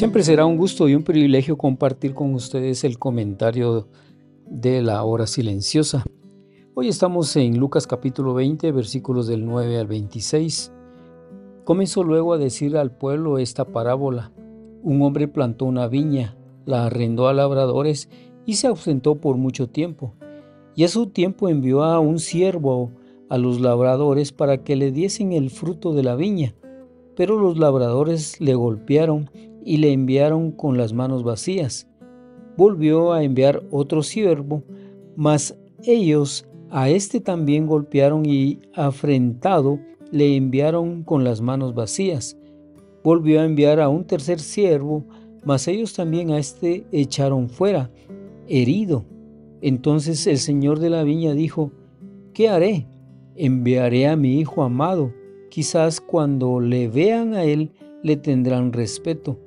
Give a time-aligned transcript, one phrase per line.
[0.00, 3.86] Siempre será un gusto y un privilegio compartir con ustedes el comentario
[4.46, 6.04] de la hora silenciosa.
[6.72, 10.72] Hoy estamos en Lucas capítulo 20, versículos del 9 al 26.
[11.64, 14.32] Comenzó luego a decir al pueblo esta parábola.
[14.82, 18.08] Un hombre plantó una viña, la arrendó a labradores
[18.46, 20.14] y se ausentó por mucho tiempo.
[20.74, 22.90] Y a su tiempo envió a un siervo
[23.28, 26.54] a los labradores para que le diesen el fruto de la viña.
[27.16, 29.28] Pero los labradores le golpearon
[29.64, 31.86] y le enviaron con las manos vacías.
[32.56, 34.62] Volvió a enviar otro siervo,
[35.16, 39.78] mas ellos a éste también golpearon y afrentado
[40.10, 42.36] le enviaron con las manos vacías.
[43.02, 45.04] Volvió a enviar a un tercer siervo,
[45.44, 47.90] mas ellos también a éste echaron fuera,
[48.46, 49.04] herido.
[49.62, 51.72] Entonces el señor de la viña dijo,
[52.34, 52.86] ¿qué haré?
[53.36, 55.12] Enviaré a mi hijo amado,
[55.48, 57.70] quizás cuando le vean a él
[58.02, 59.38] le tendrán respeto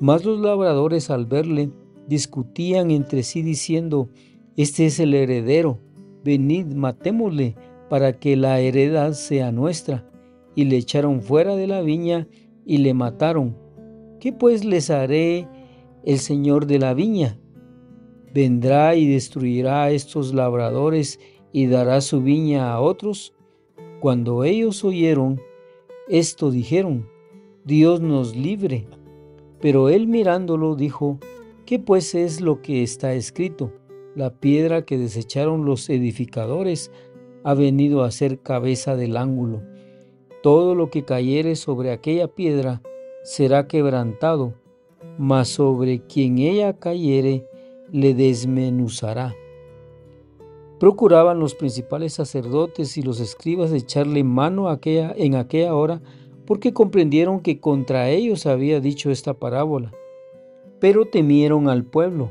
[0.00, 1.70] mas los labradores al verle
[2.06, 4.08] discutían entre sí diciendo,
[4.56, 5.78] Este es el heredero,
[6.24, 7.56] venid, matémosle
[7.88, 10.08] para que la heredad sea nuestra.
[10.54, 12.26] Y le echaron fuera de la viña
[12.64, 13.56] y le mataron.
[14.20, 15.46] ¿Qué pues les haré
[16.04, 17.38] el señor de la viña?
[18.32, 21.20] Vendrá y destruirá a estos labradores
[21.52, 23.34] y dará su viña a otros.
[24.00, 25.40] Cuando ellos oyeron
[26.08, 27.08] esto dijeron,
[27.64, 28.86] Dios nos libre
[29.60, 31.18] pero él mirándolo dijo,
[31.64, 33.72] ¿qué pues es lo que está escrito?
[34.14, 36.90] La piedra que desecharon los edificadores
[37.44, 39.62] ha venido a ser cabeza del ángulo.
[40.42, 42.82] Todo lo que cayere sobre aquella piedra
[43.24, 44.54] será quebrantado,
[45.18, 47.46] mas sobre quien ella cayere
[47.92, 49.34] le desmenuzará.
[50.78, 56.02] Procuraban los principales sacerdotes y los escribas echarle mano aquella, en aquella hora
[56.46, 59.92] porque comprendieron que contra ellos había dicho esta parábola.
[60.78, 62.30] Pero temieron al pueblo,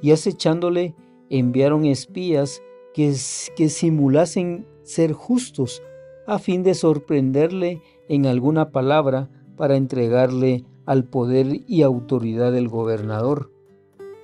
[0.00, 0.94] y acechándole
[1.30, 2.62] enviaron espías
[2.94, 3.14] que,
[3.56, 5.82] que simulasen ser justos,
[6.26, 13.50] a fin de sorprenderle en alguna palabra para entregarle al poder y autoridad del gobernador.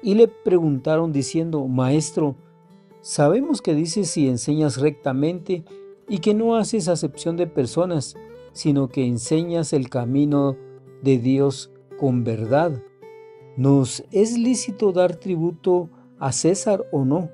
[0.02, 2.36] Y le preguntaron diciendo, Maestro,
[3.00, 5.64] sabemos que dices y enseñas rectamente
[6.08, 8.16] y que no haces acepción de personas,
[8.54, 10.56] sino que enseñas el camino
[11.02, 12.82] de Dios con verdad.
[13.56, 17.30] ¿Nos es lícito dar tributo a César o no?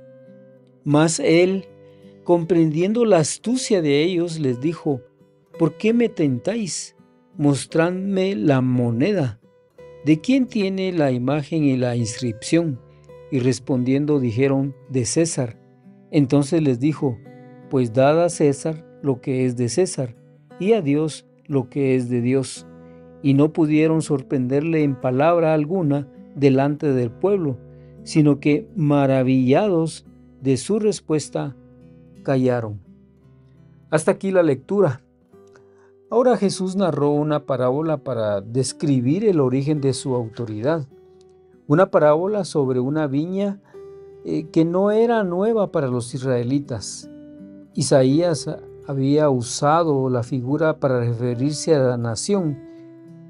[0.82, 1.66] Mas él,
[2.24, 5.02] comprendiendo la astucia de ellos, les dijo,
[5.58, 6.96] ¿por qué me tentáis?
[7.36, 9.40] Mostradme la moneda.
[10.04, 12.80] ¿De quién tiene la imagen y la inscripción?
[13.30, 15.60] Y respondiendo dijeron, de César.
[16.10, 17.18] Entonces les dijo,
[17.68, 20.19] pues dad a César lo que es de César
[20.60, 22.66] y a Dios lo que es de Dios,
[23.22, 26.06] y no pudieron sorprenderle en palabra alguna
[26.36, 27.58] delante del pueblo,
[28.04, 30.06] sino que maravillados
[30.40, 31.56] de su respuesta,
[32.22, 32.80] callaron.
[33.90, 35.02] Hasta aquí la lectura.
[36.10, 40.86] Ahora Jesús narró una parábola para describir el origen de su autoridad.
[41.66, 43.60] Una parábola sobre una viña
[44.24, 47.10] eh, que no era nueva para los israelitas.
[47.74, 48.48] Isaías
[48.90, 52.58] había usado la figura para referirse a la nación.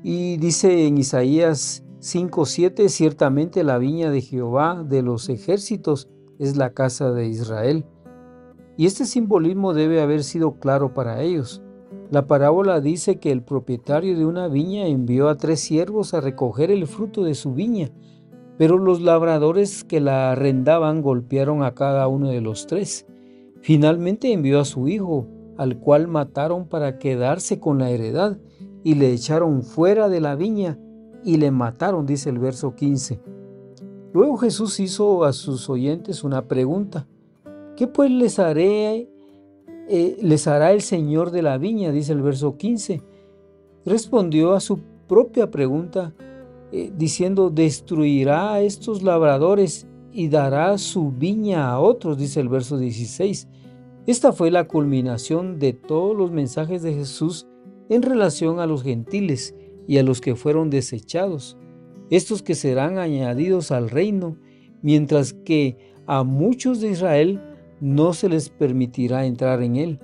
[0.02, 6.08] Y dice en Isaías 5:7, ciertamente la viña de Jehová de los ejércitos
[6.38, 7.84] es la casa de Israel.
[8.78, 11.62] Y este simbolismo debe haber sido claro para ellos.
[12.10, 16.70] La parábola dice que el propietario de una viña envió a tres siervos a recoger
[16.70, 17.90] el fruto de su viña,
[18.56, 23.06] pero los labradores que la arrendaban golpearon a cada uno de los tres.
[23.60, 25.26] Finalmente envió a su hijo,
[25.60, 28.38] al cual mataron para quedarse con la heredad,
[28.82, 30.78] y le echaron fuera de la viña
[31.22, 33.20] y le mataron, dice el verso 15.
[34.14, 37.06] Luego Jesús hizo a sus oyentes una pregunta.
[37.76, 39.10] ¿Qué pues les haré?
[39.86, 43.02] Eh, les hará el Señor de la viña, dice el verso 15.
[43.84, 46.14] Respondió a su propia pregunta
[46.72, 52.78] eh, diciendo, destruirá a estos labradores y dará su viña a otros, dice el verso
[52.78, 53.46] 16.
[54.10, 57.46] Esta fue la culminación de todos los mensajes de Jesús
[57.88, 59.54] en relación a los gentiles
[59.86, 61.56] y a los que fueron desechados,
[62.10, 64.36] estos que serán añadidos al reino,
[64.82, 65.76] mientras que
[66.08, 67.40] a muchos de Israel
[67.80, 70.00] no se les permitirá entrar en él.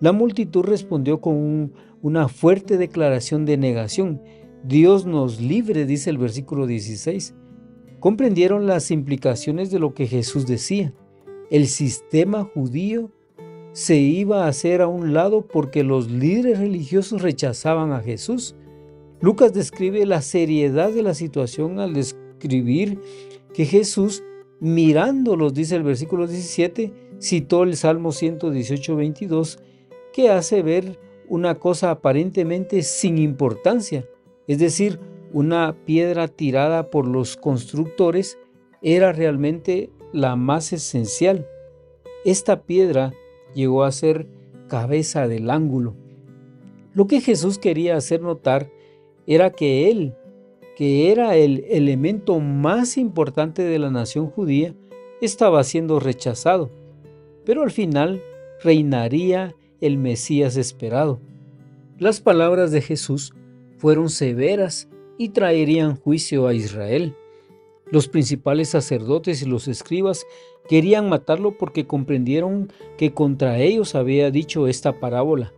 [0.00, 4.22] La multitud respondió con una fuerte declaración de negación.
[4.64, 7.34] Dios nos libre, dice el versículo 16.
[8.00, 10.94] Comprendieron las implicaciones de lo que Jesús decía.
[11.50, 13.12] El sistema judío
[13.76, 18.56] se iba a hacer a un lado porque los líderes religiosos rechazaban a Jesús.
[19.20, 22.98] Lucas describe la seriedad de la situación al describir
[23.52, 24.24] que Jesús,
[24.60, 26.90] mirándolos, dice el versículo 17,
[27.20, 29.58] citó el Salmo 118, 22,
[30.10, 34.08] que hace ver una cosa aparentemente sin importancia,
[34.46, 34.98] es decir,
[35.34, 38.38] una piedra tirada por los constructores
[38.80, 41.46] era realmente la más esencial.
[42.24, 43.12] Esta piedra
[43.56, 44.28] llegó a ser
[44.68, 45.94] cabeza del ángulo.
[46.92, 48.70] Lo que Jesús quería hacer notar
[49.26, 50.14] era que Él,
[50.76, 54.74] que era el elemento más importante de la nación judía,
[55.20, 56.70] estaba siendo rechazado,
[57.44, 58.22] pero al final
[58.62, 61.18] reinaría el Mesías esperado.
[61.98, 63.32] Las palabras de Jesús
[63.78, 67.14] fueron severas y traerían juicio a Israel.
[67.90, 70.26] Los principales sacerdotes y los escribas
[70.68, 75.52] querían matarlo porque comprendieron que contra ellos había dicho esta parábola.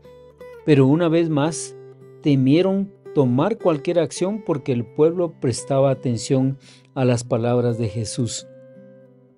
[0.64, 1.76] Pero una vez más
[2.22, 6.58] temieron tomar cualquier acción porque el pueblo prestaba atención
[6.94, 8.46] a las palabras de Jesús.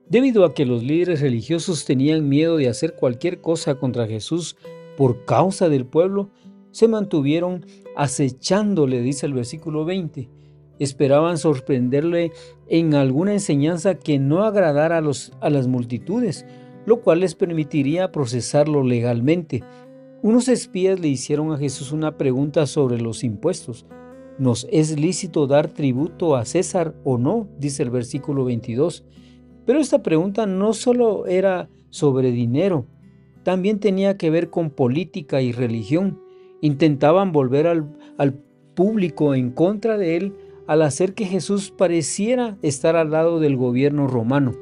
[0.08, 4.56] Debido a que los líderes religiosos tenían miedo de hacer cualquier cosa contra Jesús
[4.96, 6.30] por causa del pueblo,
[6.72, 7.64] se mantuvieron
[7.96, 10.28] acechándole, dice el versículo 20.
[10.80, 12.32] Esperaban sorprenderle
[12.66, 16.44] en alguna enseñanza que no agradara a, los, a las multitudes,
[16.86, 19.62] lo cual les permitiría procesarlo legalmente.
[20.22, 23.86] Unos espías le hicieron a Jesús una pregunta sobre los impuestos.
[24.38, 27.48] ¿Nos es lícito dar tributo a César o no?
[27.58, 29.04] dice el versículo 22.
[29.66, 32.86] Pero esta pregunta no solo era sobre dinero,
[33.42, 36.20] también tenía que ver con política y religión.
[36.60, 38.34] Intentaban volver al, al
[38.74, 40.34] público en contra de él
[40.70, 44.54] al hacer que Jesús pareciera estar al lado del gobierno romano.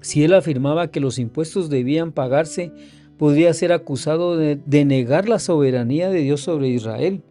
[0.00, 2.70] Si él afirmaba que los impuestos debían pagarse,
[3.18, 7.22] podría ser acusado de, de, negar la soberanía de Dios sobre Israel,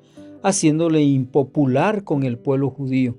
[0.44, 3.15] haciéndole impopular con el pueblo judío.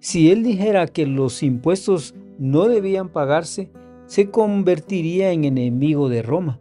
[0.00, 3.70] Si él dijera que los impuestos no debían pagarse,
[4.06, 6.58] se convertiría en enemigo de Roma.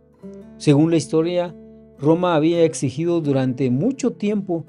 [0.57, 1.55] Según la historia,
[1.97, 4.63] Roma había exigido durante mucho tiempo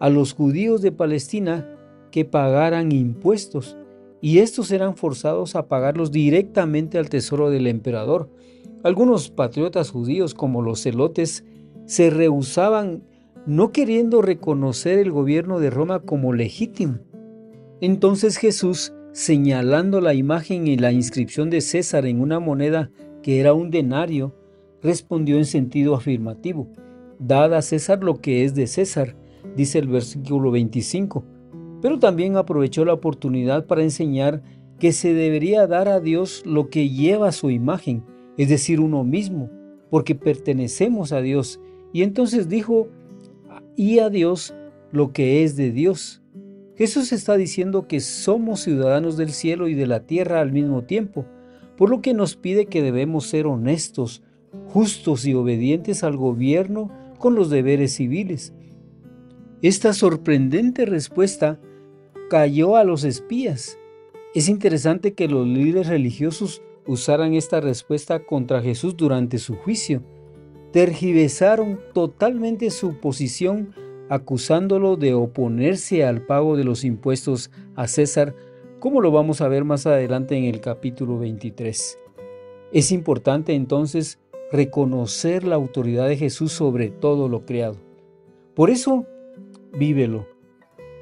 [0.00, 1.78] a los judíos de Palestina
[2.10, 3.76] que pagaran impuestos,
[4.20, 8.28] y estos eran forzados a pagarlos directamente al tesoro del emperador.
[8.82, 11.44] Algunos patriotas judíos, como los celotes,
[11.86, 13.02] se rehusaban
[13.46, 16.98] no queriendo reconocer el gobierno de Roma como legítimo.
[17.80, 22.90] Entonces Jesús, señalando la imagen y la inscripción de César en una moneda
[23.22, 24.34] que era un denario,
[24.82, 26.68] respondió en sentido afirmativo.
[27.18, 29.16] Dad a César lo que es de César,
[29.56, 31.24] dice el versículo 25.
[31.80, 34.42] Pero también aprovechó la oportunidad para enseñar
[34.78, 38.02] que se debería dar a Dios lo que lleva su imagen,
[38.36, 39.50] es decir, uno mismo,
[39.90, 41.60] porque pertenecemos a Dios.
[41.92, 42.88] Y entonces dijo,
[43.76, 44.54] y a Dios
[44.92, 46.22] lo que es de Dios.
[46.76, 51.26] Jesús está diciendo que somos ciudadanos del cielo y de la tierra al mismo tiempo,
[51.76, 54.22] por lo que nos pide que debemos ser honestos,
[54.68, 58.54] justos y obedientes al gobierno con los deberes civiles.
[59.62, 61.60] Esta sorprendente respuesta
[62.30, 63.76] cayó a los espías.
[64.34, 70.00] Es interesante que los líderes religiosos usaran esta respuesta contra Jesús durante su juicio.
[70.72, 73.74] Tergiversaron totalmente su posición
[74.08, 78.34] acusándolo de oponerse al pago de los impuestos a César,
[78.78, 81.98] como lo vamos a ver más adelante en el capítulo 23.
[82.72, 84.20] Es importante entonces
[84.52, 87.76] reconocer la autoridad de Jesús sobre todo lo creado.
[88.54, 89.04] Por eso,
[89.76, 90.39] vívelo.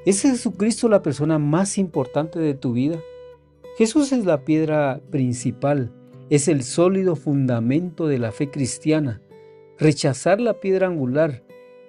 [0.05, 2.99] ¿Es Jesucristo la persona más importante de tu vida?
[3.77, 5.91] Jesús es la piedra principal,
[6.29, 9.21] es el sólido fundamento de la fe cristiana.
[9.77, 11.43] Rechazar la piedra angular,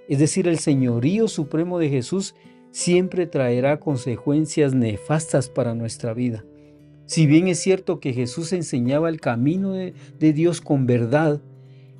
[0.08, 2.34] es decir, el señorío supremo de Jesús,
[2.72, 6.44] siempre traerá consecuencias nefastas para nuestra vida.
[7.06, 11.40] Si bien es cierto que Jesús enseñaba el camino de, Dios con verdad,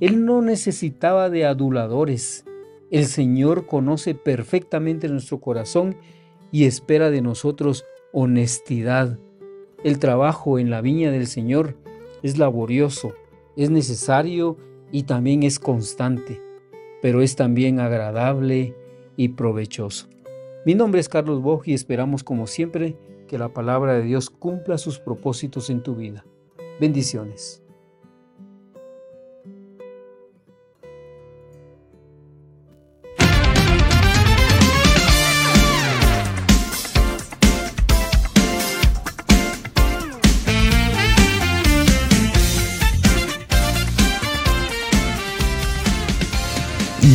[0.00, 2.44] él no necesitaba de aduladores.
[2.90, 5.96] El Señor conoce perfectamente nuestro corazón
[6.50, 9.16] y espera de nosotros honestidad.
[9.84, 11.76] El trabajo en la viña del Señor
[12.24, 13.14] es laborioso,
[13.56, 14.56] es necesario
[14.90, 16.42] y también es constante,
[17.00, 18.74] pero es también agradable
[19.16, 20.08] y provechoso.
[20.66, 22.96] Mi nombre es Carlos Boj y esperamos como siempre
[23.28, 26.26] que la palabra de Dios cumpla sus propósitos en tu vida.
[26.80, 27.62] Bendiciones.